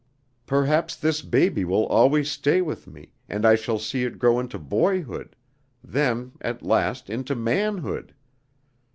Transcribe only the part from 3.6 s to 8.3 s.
see it grow into boyhood, then, at last, into manhood.